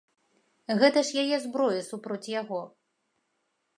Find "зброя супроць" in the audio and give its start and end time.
1.45-2.31